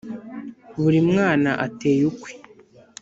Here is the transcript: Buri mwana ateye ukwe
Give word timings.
Buri 0.81 0.99
mwana 1.09 1.49
ateye 1.65 2.01
ukwe 2.11 2.31